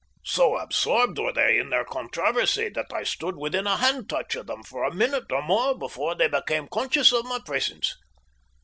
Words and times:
So 0.25 0.57
absorbed 0.57 1.19
were 1.19 1.31
they 1.31 1.59
in 1.59 1.69
their 1.69 1.85
controversy, 1.85 2.69
that 2.69 2.91
I 2.91 3.03
stood 3.03 3.37
within 3.37 3.67
a 3.67 3.77
hand 3.77 4.09
touch 4.09 4.33
of 4.33 4.47
them 4.47 4.63
for 4.63 4.83
a 4.83 4.91
minute 4.95 5.31
or 5.31 5.43
more 5.43 5.77
before 5.77 6.15
they 6.15 6.27
became 6.27 6.67
conscious 6.67 7.11
of 7.13 7.23
my 7.25 7.37
presence. 7.37 7.95